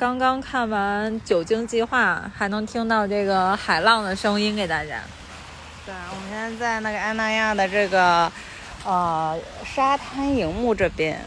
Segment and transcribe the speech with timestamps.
[0.00, 4.98] 刚刚看完《酒精计划》，还能听到这个海浪的声音给大家。
[5.84, 8.32] 对，我们现在在那个安那亚的这个
[8.82, 11.22] 呃沙滩荧幕这边，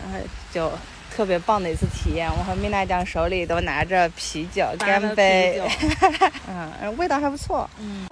[0.51, 0.71] 就
[1.15, 2.29] 特别棒的一次体验。
[2.29, 5.61] 我和米娜酱手里都拿着啤酒干杯，
[6.49, 7.69] 嗯，味道还不错。
[7.79, 8.07] 嗯。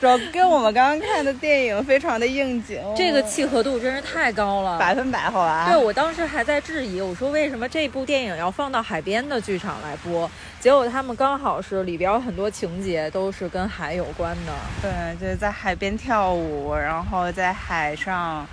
[0.00, 5.68] 主要跟我们刚刚看的电影非常的应景，这个契合度真是太高了，百分百好吧？
[5.70, 10.30] 对我当时还在质疑，我说为什么这部电影要放到海边的剧场来播？
[10.58, 18.46] 结果他们刚好是里边很多情节都是跟海有关的，对，就是在海边跳舞，然后在海上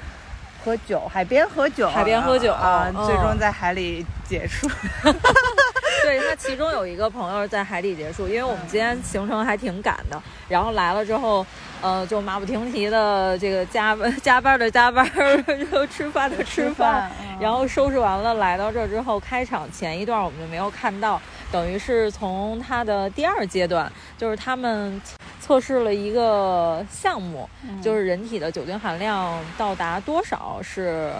[0.64, 4.70] 喝酒，海边喝酒，海边喝酒啊，最终在海里结束。
[6.04, 11.46] 对他其中有一个朋友在海底结束，因为我们今天行程还挺赶的，然后来了之后，
[11.82, 15.06] 呃，就马不停蹄的这个加 加班的加班，
[15.72, 21.20] 就吃饭的吃饭，然后收拾完了来到这之后，开场前一段我们就没有看到，
[21.52, 25.02] 等于是从他的第二阶段，就是他们
[25.40, 27.49] 测试了一个项目，
[27.82, 31.12] 就是人体的酒精含量到达多少是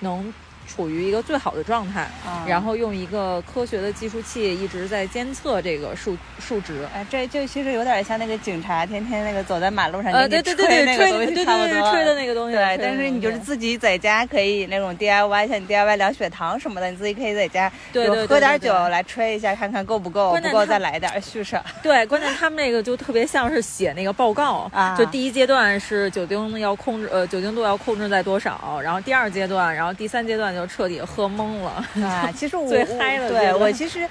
[0.00, 0.32] 能。
[0.66, 2.06] 处于一个最好的状态，
[2.46, 6.86] 然后用一个科学的计数器一直在监测这个数数值。
[6.94, 11.92] 哎，这就其实有点像那个警察天天那个走在马路上给你吹那个东西差不多。
[11.92, 12.56] 吹的那个东西。
[12.56, 21.62] 对，但是你就是自己在家可以那种 DIY，像 DIY 量血糖什么的，你自己可以在家对喝点酒来吹一下，看看够不够，不够再来点续上。
[21.82, 31.26] 对，关键他们那个就特别像是写那个报告，啊 就第一阶段是酒精要控制，呃，酒精度要控制在多少，然后第二阶段，然后第三阶段就彻底喝。
[31.36, 32.30] 懵了啊！
[32.34, 34.08] 其实我最嗨的，对我其实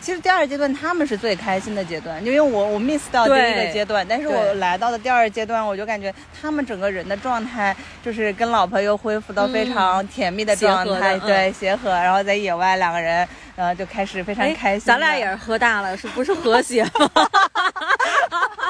[0.00, 14.86] 其实第二阶段他们是最开心的阶段，因为我我 miss 到第一个阶段，但是我来到的第二阶段，我就感觉他们整个人的状态就是跟老婆又恢复到非常甜蜜的状态，对协和，然后在野外两个人呃就开始非常开心。
[14.86, 17.10] 咱俩也是喝大了，是不是和谐吗？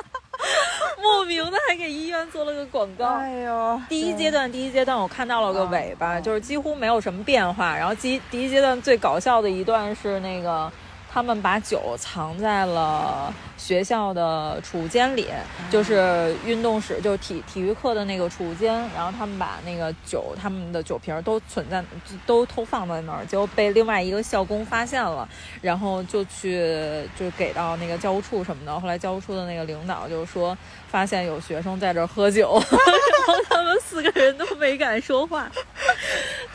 [1.02, 3.06] 莫名的还给医院做了个广告。
[3.06, 7.76] 哎呦，第一阶段，第一阶段我看到了个尾巴，就是几乎没有什么变化。
[7.76, 10.72] 然后第第一阶段最搞笑的一段是那个。
[11.12, 15.28] 他们把酒藏在了学校的储物间里，
[15.70, 18.72] 就是运动室，就是体体育课的那个储物间。
[18.96, 21.84] 然后他们把那个酒，他们的酒瓶都存在，
[22.24, 25.28] 都偷放在那儿，结果被另外一个校工发现了，
[25.60, 28.80] 然后就去就给到那个教务处什么的。
[28.80, 30.56] 后来教务处的那个领导就说，
[30.88, 32.80] 发现有学生在这儿喝酒，然
[33.26, 35.50] 后 他们四个人都没敢说话，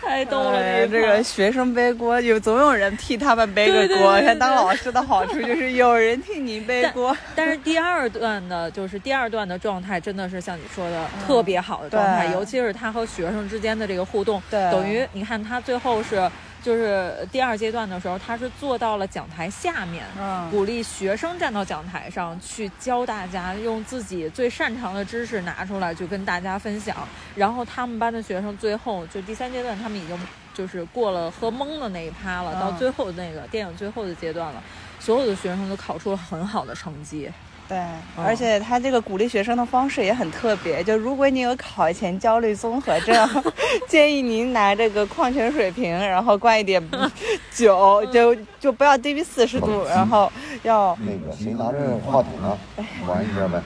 [0.07, 0.87] 太逗了。
[0.87, 4.19] 这个学生背锅，有总有人替他们背个锅。
[4.21, 16.29] 看 当老师的好处就是有人替你背锅， 但是第二段的，就是第二段的状态真的是像你说的特别好的状态，尤其是他和学生之间的这个互动，等于你看他最后是
[16.67, 20.05] 就是第二阶段的时候，他是坐到了讲台下面，
[20.51, 26.93] 鼓励学生站到讲台上去教大家用自己最擅长的知识拿出来就跟大家分享，
[27.35, 30.19] 然后他们班的学生最后就第三阶段他们已经。
[30.53, 34.63] 就是过了喝懵的那一趴了，到最后那个电影最后的阶段了，
[34.99, 37.29] 所有的学生都考出了很好的成绩。
[37.67, 37.77] 对，
[38.15, 43.43] 而且他这个鼓励学生的方式也很特别，就如果你有考前焦虑综合症，
[43.89, 46.81] 建议您拿这个矿泉水瓶，然后灌一点
[47.53, 50.31] 酒，就就不要低于四十度，然后
[50.63, 52.57] 要那个谁拿着话筒呢？
[53.05, 53.61] 玩一下呗。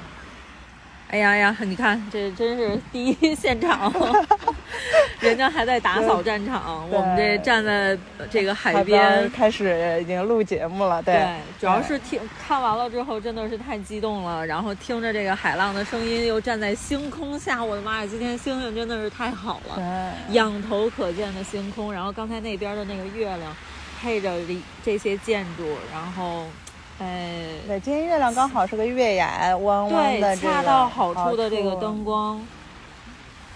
[1.10, 3.92] 哎呀呀，你看这真是第一现场，
[5.22, 7.98] 人家还在打扫战场， 我们这站在
[8.30, 9.30] 这个海边。
[9.32, 11.02] 开始已经录节目了。
[11.02, 11.26] 对，
[11.60, 23.56] 主要是听看完了之后真的是太激动了，然后听着这个海浪的声音，又站在星空下，我的妈呀，今天星星真的是太好了，仰头可见的星空，然后刚才那边的那个月亮，
[24.02, 26.46] 配着这这些建筑，然后。
[27.04, 27.34] 哎，
[27.66, 32.40] 对，今天月亮刚好是个月牙，弯弯的，恰到好处的这个灯光，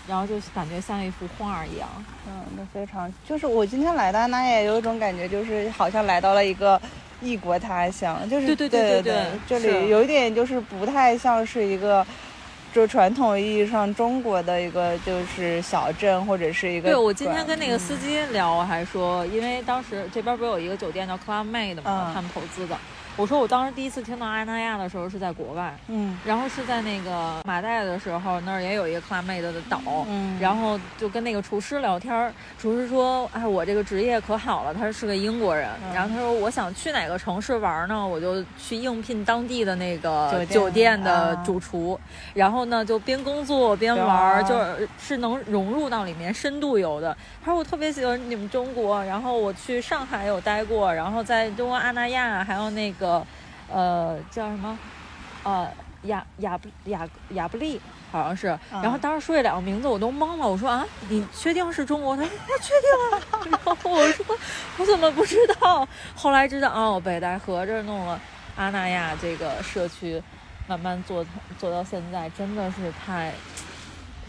[0.07, 1.87] 然后就感觉像一幅画一样。
[2.27, 6.79] 嗯，那非常，就是我今天来的那也有一种感觉，就是好像来到了一个
[7.21, 12.05] 异国他乡，就是对对对对对，这里有一点就是不太像是一个，
[12.73, 16.89] 就传统意义上中国的一个就是小镇或者是一个。
[16.89, 22.11] 对，我今天跟那个司机聊，我还说，因为当时这边不是有一个酒店叫 Club Med 吗？
[22.13, 22.77] 他们投资的。
[23.17, 29.79] 我说我当时第一次听到阿那亚的时候是在国外，嗯然后是在那个马代的时候，那儿也有一个 Med 的岛，
[30.09, 35.69] 嗯然后就跟那个厨师聊天儿，厨师说：“哎，我这个职业可好了，他是个英国人。
[35.85, 41.97] 嗯然后他说我想去哪个城市玩呢，我就去应聘当地的那个酒店的啊主厨，
[42.33, 47.15] 然后呢就边工作边玩就是是能融入到里面深度游的。
[47.43, 53.04] 他说我特别喜欢你们中国，然后我去上海有待过，然后在中国阿那亚还有那个
[53.71, 54.77] 呃叫什么
[55.43, 55.69] 呃
[56.03, 57.81] 亚亚布亚亚布力。
[58.11, 62.15] 好像是，然后当时说这两个名字我都懵了，我说啊，你确定是中国？
[62.15, 63.49] 他说我确定啊。
[63.51, 64.25] 然后我说
[64.77, 65.85] 我怎么不知道？
[66.15, 68.17] 后来知道哦，北戴河这弄了
[68.55, 70.21] 阿那亚这个社区，
[70.65, 71.25] 慢慢做
[71.57, 73.33] 做到现在，真的是太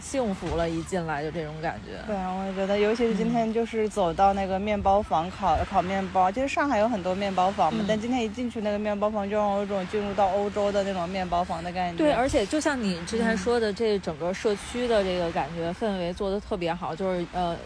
[0.07, 0.69] 幸福了！
[0.69, 1.99] 一进来就这种感觉。
[2.07, 11.97] 对啊，我也觉得，尤其是今天就是走到那个面包房烤烤面包，其实上海有很多面包房嘛，嗯但今天一进去那个面包房，就让我有种进入到欧洲的那种面包房的感觉。
[11.97, 17.57] 对，而且就像你之前说的，这整个社区的这个感觉氛围做的特别好，就是呃，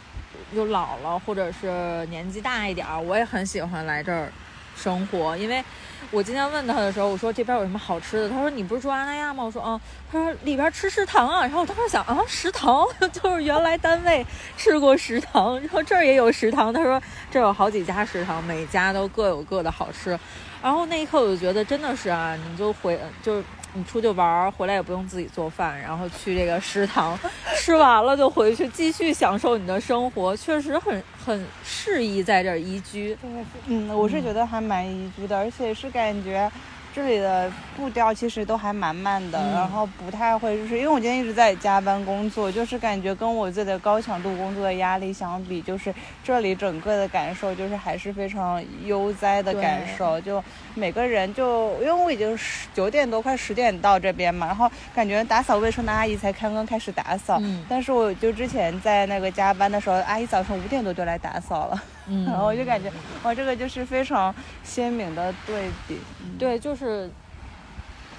[0.53, 4.31] 又老了或者是年纪大一点儿，我也很喜欢来这儿
[4.75, 5.63] 生活，因为
[6.11, 9.45] 我今天问他的时候，我说这边有什么好吃的，他说你不是住阿那亚吗？
[9.45, 9.79] 我说嗯，
[10.11, 12.85] 他说里边吃食堂啊，然后我当时想啊，食堂？
[13.13, 14.25] 就是原来单位
[14.57, 20.19] 吃过食堂，然后这儿也有食堂，他说这儿有好几家食堂，每家都各有各的好吃，
[20.61, 23.41] 然后那一刻我就觉得真的是啊，你就回就。
[23.73, 27.17] 你出去玩儿回来也不用自己做饭，然后去这个食堂
[27.55, 33.15] 吃完了就回去继续享受你的生活，确实很很适宜在这儿宜居。
[33.21, 33.29] 对，
[33.67, 36.51] 嗯，我是觉得还蛮宜居的，而且是感觉
[36.93, 39.53] 这里的步调其实都还蛮慢的，嗯。
[39.53, 45.93] 然后不太会，就是因为我今天一直在加班工作，就是感觉跟我自己的高强度工作的压力相比，就是
[46.23, 50.43] 这里整个的感受就是还是非常悠哉的感受，就
[50.75, 57.63] 每个人就因为我已经十九点多快十点到这边嘛，然后感觉打扫卫生的阿姨才刚刚开始打扫，嗯。
[57.69, 61.83] 但是我就之前在那个加班的时候，阿姨早上五点多就来打扫了。
[62.07, 62.91] 嗯 我就感觉，
[63.23, 64.33] 哇，这个就是非常
[64.63, 65.99] 鲜明的对比。
[66.23, 67.09] 嗯对，就是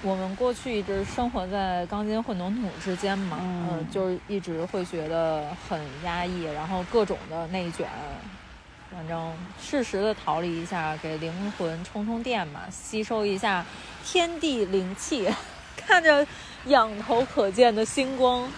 [0.01, 7.87] 我们过去一直生活在钢筋混凝土之间嘛，嗯呃就是一直会觉得很压抑，然后各种的内卷，
[8.91, 9.31] 反正
[9.61, 13.65] 适时的逃离一下，给灵魂充充电嘛，吸收一下
[14.05, 15.27] 天地灵气，
[15.75, 16.25] 看着
[16.65, 18.49] 仰头可见的星光。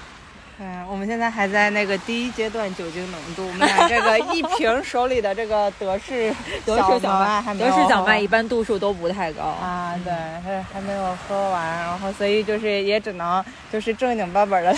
[0.57, 6.33] 嗯，我们现在还在那个第一阶段酒精浓度，我们俩这个 一瓶手里的这个德式
[6.65, 9.43] 德式小麦麦，还没有德式小麦一般度数都不太高。
[9.43, 14.73] 啊，对，还还没有喝完，然后所以就是也只能就是正经八本的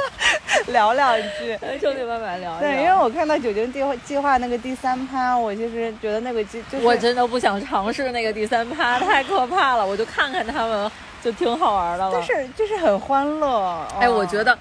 [0.68, 1.56] 聊两句。
[1.80, 2.58] 正经八百聊。
[2.58, 9.86] 对，因为我看到酒精计划计划那个第三趴，我其实觉得那个就就是我真的不想尝试那个第三趴，太可怕了。
[9.86, 10.90] 我就看看他们，
[11.26, 12.12] 就挺好玩的了。
[12.12, 13.84] 但是就是很欢乐。
[13.98, 14.56] 哎，哦我觉得，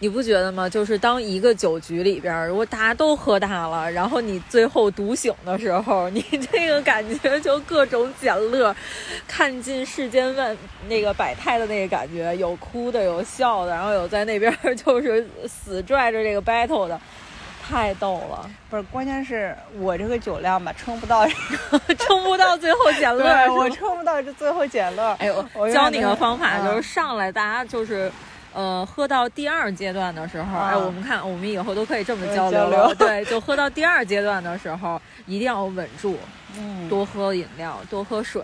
[0.00, 0.68] 你不觉得吗？
[0.68, 6.20] 就是当一个酒局里边儿，如果大家都喝大了，然后你最后独醒的时候，你
[6.52, 8.76] 这个感觉就各种捡乐，
[9.26, 10.54] 看尽世间万
[10.88, 17.00] 那个百态的那个感觉，有哭的，有笑的，然后有在那边儿 就是死拽着这个 battle 的，
[17.70, 21.32] 太逗了，不是，关键是我这个酒量吧，撑不到这
[21.78, 21.94] 个。
[21.94, 25.12] 撑不到最后捡乐 对，我撑不到这最后捡乐。
[25.20, 28.10] 哎，呦我教你个方法，嗯就是上来大家就是。
[28.52, 36.16] 呃，喝到第二阶段的时候，啊哎，我们看，我们以后都可以这么对交交流对，就喝到第二阶段的时候，一定要稳住，
[36.58, 38.42] 嗯，多喝饮料，多喝水，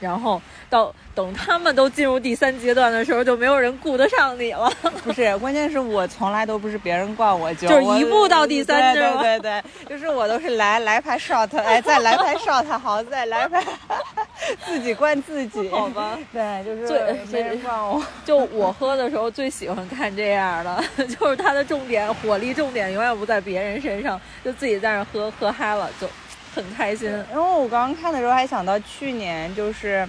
[0.00, 4.68] 然后到等他们都进入第三阶段的时候，就没有人顾得上你了。
[5.04, 13.62] 不是，关键是我从来都不是别人灌我酒，就是一步到第三对是吗对对对，就是我都是来来盘 shot，哎，再来盘 shot， 好，再来盘，
[14.66, 15.68] 自己灌自己。
[15.68, 18.02] 好吧，对，就是最没人灌我。
[18.24, 26.08] 就我喝的时候最喜欢看这样的，就是他的重点火力重点永远不在别人身上，就自己在那喝喝嗨了就
[26.54, 27.08] 很开心。
[27.32, 30.08] 因为我刚刚看的时候还想到去年就是。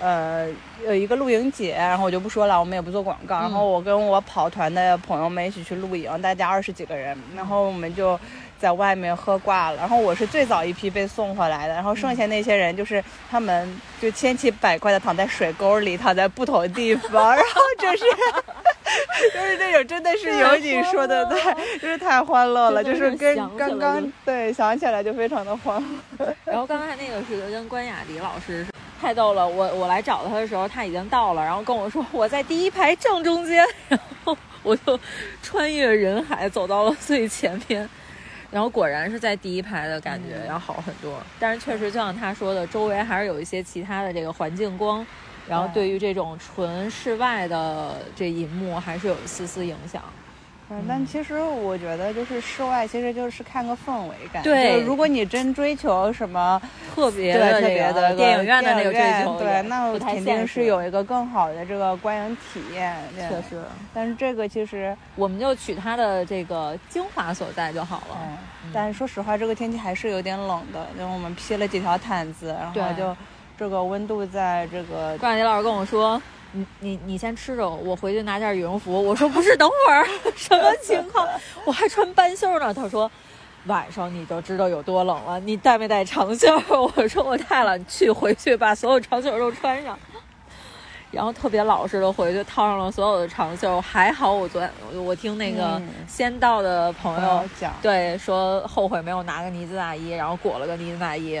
[0.00, 0.46] 呃，
[0.86, 3.40] 有一个露营节，然后我就不说了，我们也不做广告。
[3.40, 8.16] 然后我跟我跑团的朋友们一起去露营，大家二十几个人，然后我们就
[8.60, 9.76] 在外面喝挂了。
[9.78, 13.68] 然后我是最早一批被送回来的，然后剩下那些人就是他们
[14.00, 18.04] 就千奇百怪的躺在水沟里，躺在不同地方，然后就是。
[19.34, 25.82] 就是这种，真的是有你说的对，就是太欢乐了，就是是跟刚刚对想起来就非常的欢
[26.18, 26.34] 乐。
[26.44, 34.98] 然后刚才那个是跟关雅迪老师是太逗了，我我来找他的时候他已经到了，然后跟我说我在第一排正中间， 然后我就
[35.42, 37.88] 穿越人海走到了最前面，
[38.50, 45.06] 然后果然是在第一排的感觉要好很多，但是确实就像他说的，周围还是有一些其他的这个环境光，
[45.48, 50.02] 然后对于这种纯室外的这银幕还是有一丝丝影响。
[50.70, 54.42] 嗯，但其实我觉得就是室外，其实就是看个氛围感。
[54.42, 56.60] 对就如果你真追求什么
[56.94, 62.94] 特别对特别的电影院的那个追求对，那肯定是有一个更好的这个观影体验。
[63.16, 63.62] 确实，
[63.94, 68.18] 但是这个其实，我们就取它的这个精华所在就好了。
[68.64, 73.16] 嗯，但是说实话，这个天气还是有点冷的，因为我们披了几条毯子，然后就
[73.58, 76.20] 这个温度在这个关小杰老师跟我说
[76.52, 81.26] ：“你你你先吃着，我回去拿件羽绒服。”我说：“不是，等会儿 什么情况？
[81.66, 83.10] 我还穿半袖呢。”他说
[83.66, 85.40] ：“晚上你就知道有多冷了。
[85.40, 89.98] 你带没带长袖？”我说：“我带了，你去回去把所有长袖都穿上。”
[91.10, 101.40] 然后特别老实的回去套上了所有的长袖，还好我昨天我我听那个嗯先到的朋友朋友讲对说后悔没有拿个呢子大衣，然后裹了个呢子大衣。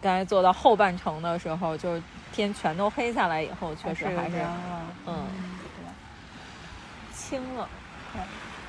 [0.00, 4.36] 刚才坐到后半程的时候，就是天全都黑下来以后，确实还是。
[5.06, 5.26] 嗯
[5.76, 5.86] 对
[7.14, 7.68] 轻了。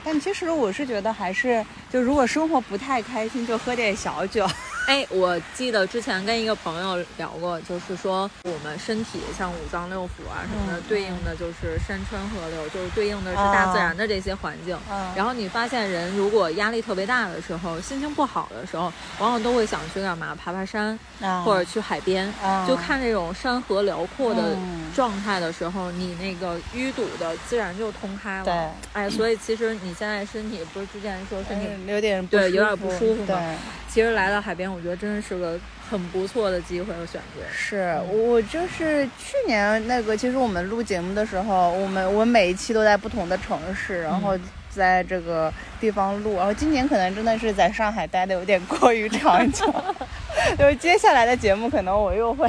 [0.03, 4.47] 但其实我是觉得还是，就如果生活不太开心，就喝点小酒。
[4.87, 14.77] 哎，我记得之前跟一个朋友聊过，就是说我们身体像五脏六腑啊什么的，嗯对应的就是山川河流，就是对应的是大自然的这些环境。
[14.89, 20.33] 嗯然后你发现人如果压力特别大的时候，心情不好的时候，往往都会想去干嘛？
[20.35, 22.25] 爬爬山，啊或者去海边。
[22.41, 28.45] 啊就看这种山河辽阔的嗯状态的时候，你那个淤堵的自然就通开了。
[28.45, 28.53] 对，
[28.93, 33.55] 哎，所以其实你现在身体不是之前说身体嗯有点对有点舒不舒服嘛对。
[33.89, 37.41] 其实来到海边，我觉得真的是个很不错的机会和选择。
[37.51, 44.37] 是我就是去年那个，其实我们录节目的时候，我们我每一期都在不同的城市，然后
[44.69, 49.65] 在这个地方录，然后今年可能真的是在上海待的有点过于长久，
[50.59, 52.47] 就是接下来的节目可能我又会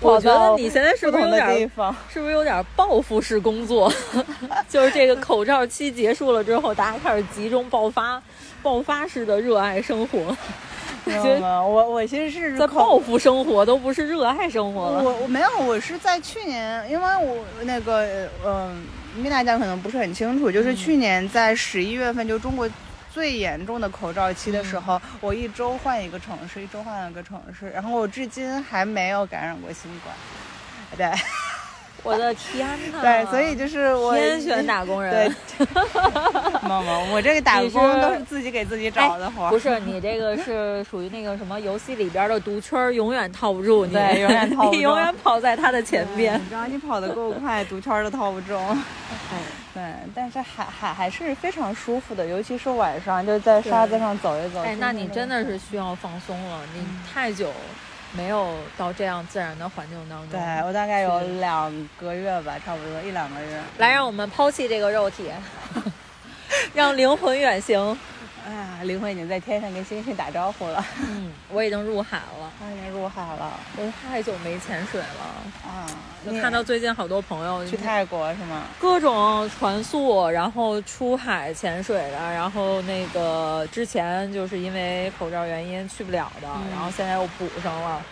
[0.00, 1.94] 我觉得你现在是不是有点，方。
[2.12, 3.92] 是不是有点报复式工作？
[4.68, 8.20] 就是这个口罩期结束了之后，大家开始集中爆发，
[8.62, 10.36] 爆发式的热爱生活，
[11.04, 11.62] 知道吗？
[11.62, 15.02] 我我其实是在口报复生活，都不是热爱生活了。
[15.02, 18.84] 我我没有，我是在去年，因为我那个嗯，
[19.16, 22.68] 米娜讲可能不是很清楚，就是去年在十一月份，就中国
[23.12, 30.14] 最严重的口罩期的时候，我一周换一个城市，一周换一个城市，然后我至今还没有感染过新冠。
[30.96, 31.06] 对
[32.02, 33.00] 我的天呐！
[33.02, 35.12] 对，所以就是我天选打工人。
[35.58, 35.66] 对，
[36.62, 46.40] 妈妈，我这个打工都是自己给自己找的活儿，不是你这个是属于那个什么游戏里边的毒圈儿，永远套不住你，对永远套不住 你永远跑在他的前边。
[46.48, 48.66] 只要你跑得够快，毒圈儿都套不中。
[49.30, 49.36] 哎，
[49.74, 49.82] 对，
[50.14, 54.62] 但是还还还是非常舒服的，尤其是晚上就在沙子上走一走。
[54.62, 55.50] 哎，那你真的是。
[55.50, 57.50] 是需要放松了，你太久
[58.12, 60.30] 没有到这样自然的环境当中。
[60.30, 63.60] 对我大概有两个月吧，差不多一两个月。
[63.78, 65.30] 来，让我们抛弃这个肉体，
[66.74, 67.98] 让灵魂远行。
[68.46, 75.68] 哎呀，灵魂已经在天上跟星星打招呼了，嗯，我已经入海了，我已经入海了我太久没潜水了。
[75.68, 75.86] 啊！
[76.26, 78.64] 就看到最近好多朋友去泰国是吗？
[78.78, 88.02] 各种船速，然后出海潜水的，然后那个之前就是因为口罩原因去不了的，嗯然后现在又补上了。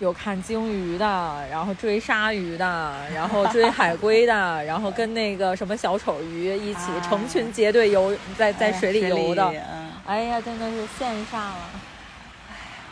[0.00, 11.70] 有看鲸鱼的，然后追鲨鱼的，然后追海龟的，然后跟那个什么小丑鱼一起啊成群结队游在在水里游的，嗯，哎呀，真的是羡煞了。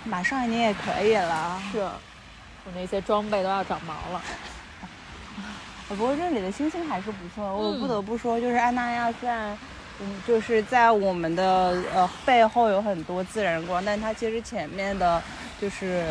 [0.04, 1.60] 马上你也可以了。
[1.70, 4.22] 是，我那些装备都要长毛了。
[5.88, 9.56] 不过这里的星星还是不错，我嗯不得不说，就是安那亚虽然，
[10.00, 15.22] 嗯，就是在我们的呃背后有很多自然光，但它其实前面的，
[15.60, 16.02] 就是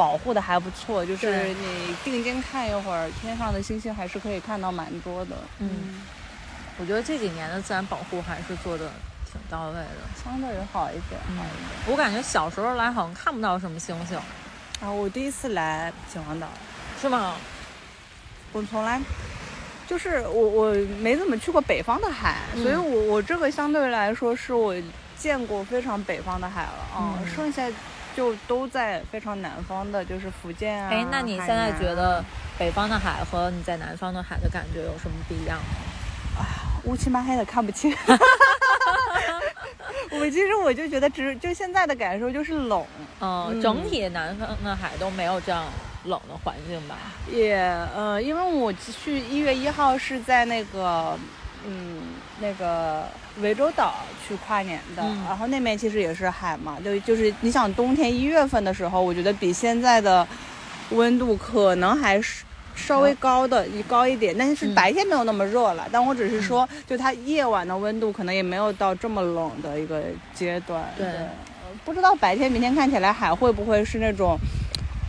[0.00, 6.00] 保护的还不错，就是你定睛看一会儿，天上的星星还是可以看到蛮多的，嗯，
[6.78, 8.90] 我觉得这几年的自然保护还是做的
[9.30, 10.00] 挺到位的。
[10.24, 11.68] 相对于好一点，好一点。
[11.86, 14.16] 我感觉小时候来好像看不到什么星星，
[14.80, 16.48] 啊，我第一次来秦皇岛，
[16.98, 17.34] 是吗？
[18.52, 18.98] 我从来。
[19.86, 24.74] 就是我我没怎么去过北方的海，嗯所以我我这个相对来说是我
[25.18, 27.68] 见过非常北方的海了啊、嗯剩下
[28.16, 30.90] 就都在非常南方的，就是福建啊。
[30.90, 32.24] 哎，那你现在觉得
[32.58, 35.64] 北方的海和你在南方的海的感觉有什么不一样吗？
[36.38, 36.42] 啊
[36.84, 37.94] 乌漆嘛黑的看不清？
[40.12, 42.84] 我其实我就觉得只就现在的感受就是冷，
[43.20, 45.64] 嗯，嗯整体南方的海都没有这样
[46.04, 46.96] 冷的环境吧？
[47.30, 47.54] 也
[47.94, 51.16] 呃，因为我去一月一号是在那个
[51.66, 53.04] 嗯那个
[53.40, 53.94] 涠洲岛
[54.26, 60.26] 去跨年的，嗯然后那边其实也是海嘛，就就是你想冬天一月份的时候，我觉得比现在的
[60.90, 62.44] 温度可能还是。
[62.76, 65.86] 稍微高的高一点，但是嗯白天没有那么热了。
[65.92, 70.00] 但我只是说，就它夜晚的温度可能也没有到这么冷的一个
[70.32, 70.82] 阶段。
[70.96, 71.28] 对呃
[71.84, 74.38] 不知道白天明天看起来海会不会是那种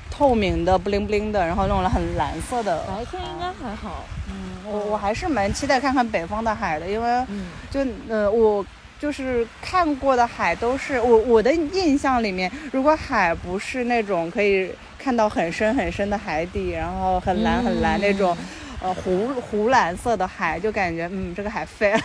[0.09, 2.83] 透明的、不灵不灵的，然后那种很蓝色的。
[2.87, 4.03] 白天应该还好。
[4.31, 8.65] 嗯，我我还是蛮期待看看北方的海的，因为嗯就呃我
[8.99, 18.35] 就是看过的海都是我我的印象里面，如果海不是那种可以看到很深很深的海底，然后很蓝很蓝那种。
[18.83, 21.99] 呃，湖湖蓝色的海，就感觉嗯，这个海废了。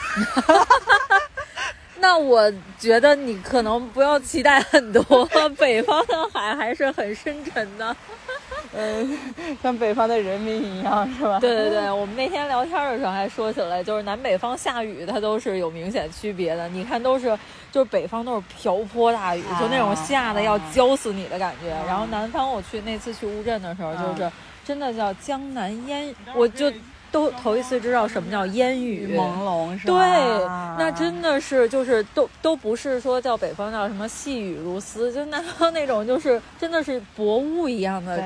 [2.00, 5.02] 那我觉得你可能不要期待很多，
[5.56, 7.97] 北方的海还是很深沉的。
[8.76, 9.18] 嗯，
[9.62, 11.38] 像北方的人民一样，是吧？
[11.40, 16.68] 对对对，我们那天聊天的时候还说起来，就是南北方下雨它都是有明显区别的。
[16.68, 17.26] 你看，都是
[17.73, 21.71] 就是北方都是瓢泼大雨，就那种下的要浇死你的感觉。
[21.87, 24.30] 然后南方我去那次去乌镇的时候，就是
[24.64, 26.71] 真的叫江南烟，我就
[27.17, 29.17] 都头一次知道什么叫烟雨。
[29.17, 30.77] 朦胧是吧？
[30.77, 38.19] 对，那真的是就是都都不是说叫北方叫什么细雨如丝，就南方 那种就是真的是薄雾一样的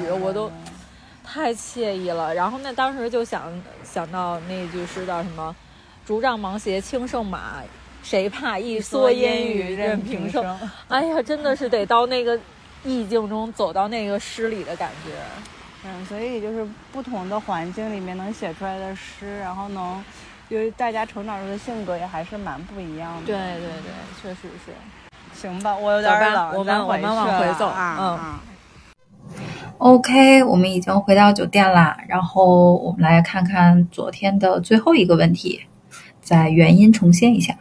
[0.00, 0.48] 雨，我都
[1.24, 2.32] 太惬意了。
[2.32, 3.42] 然后那当时就想
[3.82, 5.52] 想到那句诗叫什么
[6.06, 7.54] “竹杖芒鞋轻胜马，
[8.04, 10.56] 谁怕一蓑烟雨任平生”。
[10.86, 12.38] 哎呀，真的是得到那个
[12.84, 15.10] 意境中走到那个诗里的感觉。
[15.84, 20.02] 嗯，所以就是不同的环境里面能写出来的诗，然后能，
[20.48, 23.26] 就是大家成长中的性格也还是蛮不一样的。
[23.26, 24.72] 对对对，确实是。
[25.32, 28.40] 行吧，我有点走吧冷，我们咱我们往回走啊嗯啊
[29.78, 35.60] OK，我们已经回到酒店啦，然后我们来看看昨天的最后一个问题，
[36.20, 37.56] 再原因重现一下。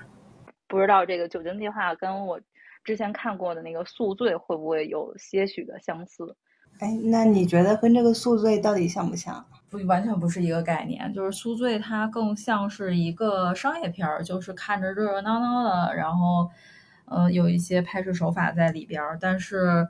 [0.68, 2.40] 不知道这个酒精计划跟我
[2.84, 6.36] 之前看过的那个宿醉会不会有些许的相似？
[6.82, 9.46] 哎，那你觉得跟这个宿醉到底像不像？
[9.70, 11.14] 不，完全不是一个概念。
[11.14, 16.50] 就是《宿醉》，它更像是一个商业片儿，就是看着热热闹闹的，然后，
[17.06, 19.16] 呃，有一些拍摄手法在里边儿。
[19.22, 19.88] 但是，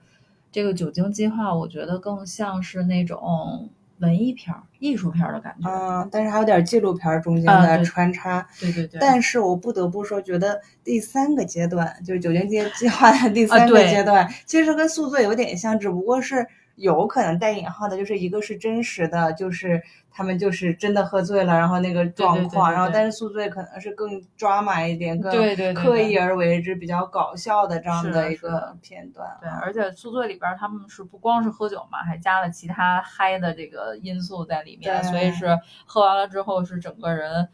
[0.52, 3.70] 这个《酒精计划》，我觉得更像是那种
[4.00, 5.70] 文艺片儿、艺术片儿的感觉。
[5.70, 8.46] 嗯，但是还有点纪录片中间的穿插。
[8.60, 9.00] 对对对。
[9.00, 16.46] 但是我不得不说，觉得第三个阶段就是酒精计计划的第三个阶段，其实跟宿醉有点像，只不过是
[16.76, 25.34] 有可能带引号的，就是一个是真实的，就是他们就是真的喝醉了，然后那个状对对对况，然后但是宿醉可能是更 drama 一点，更
[25.74, 29.30] 刻意而为之，比较搞笑的这样的一个片段。
[29.40, 37.48] 对，而且宿醉里边他们是不光是喝酒嘛，还加了其他嗨的这个因素在里面，对所以是喝完了之后是整个人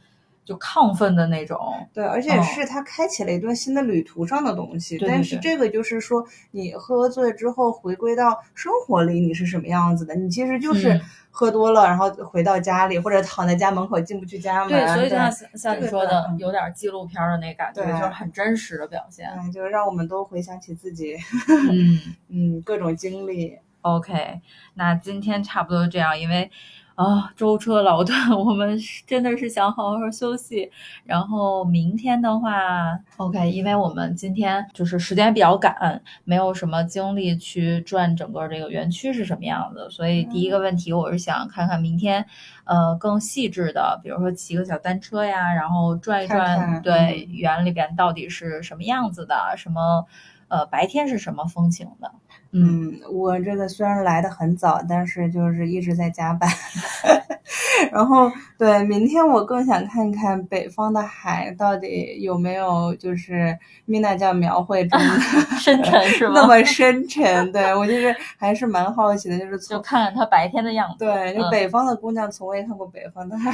[0.48, 1.60] 就亢奋的那种。
[1.94, 4.98] 对，而且嗯是他开启了一段新的旅途上的东西。
[5.06, 10.16] 但是这个就是说，你喝醉之后回归到生活里，你是什么样子的？
[10.16, 14.70] 你其实就是嗯喝多了，然后回到家里，或者躺在家门口进不去家门。
[14.70, 19.30] 对，所以就像对像你说的，嗯有点纪录片儿的那感觉，对就是很真实的表现。
[19.38, 21.18] 嗯，就是让我们都回想起自己，
[21.70, 23.58] 嗯嗯，各种经历。
[23.82, 24.40] ，OK，
[24.76, 26.50] 那今天差不多这样，因为。
[26.98, 30.68] 啊，舟车劳顿，我们是真的是想好好休息。
[31.06, 42.26] 然后明天的话，OK，因为我们今天就是时间比较赶，没有什么精力去转整个这个园区是什么样子，所以第一个问题我是想看看明天，
[42.64, 47.36] 呃，更细致的，比如说骑个小单车呀，然后转一转，看看对嗯。
[47.36, 50.04] 园里边到底是什么样子的，什么，
[50.48, 52.12] 呃，白天是什么风情的。
[52.52, 56.50] 嗯，嗯，我这个虽然来的很早，但是就是一直在加班。
[57.92, 65.06] 然后，对，明天我更想看看北方的海到底有没有就是米娜酱描绘中的
[65.60, 66.34] 深沉是 吗？
[66.36, 67.52] 那么深沉。
[67.52, 71.06] 对我就是还是蛮好奇的，就是就从看看它白天的样子。
[71.06, 73.52] 对，就嗯北方的姑娘从未看过北方的海。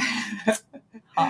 [1.14, 1.28] 好，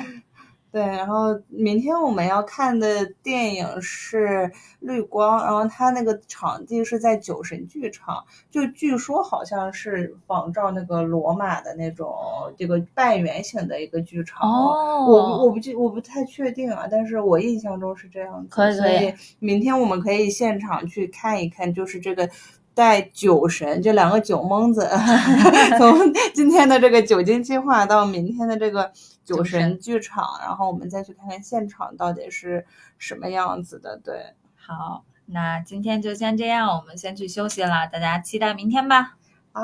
[0.75, 4.27] 对，然后明天我们要看的电影是
[4.81, 12.13] 《绿光》，然后它那个场地是在酒神剧场，就据说好像是仿照那个罗马的那种
[12.59, 14.51] 这个半圆形的一个剧场。
[14.51, 18.49] 哦我不我不记我不太确定啊，但是我印象中是这样子。
[18.51, 22.29] 可以可以所以明天我们可以现场去看一看，就是这个。
[22.75, 24.89] 带酒神这两个酒蒙子，
[25.79, 28.91] 从今天的这个酒精计划到明天的这个
[29.25, 32.67] 酒酒神神剧场，然后我们再去看看现场到底是
[32.99, 33.99] 什么样子的。
[34.05, 39.17] 对，好，那今天就先这样，我们先去休息啦，大家期待明天吧，
[39.53, 39.63] 拜。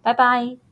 [0.00, 0.71] 拜拜。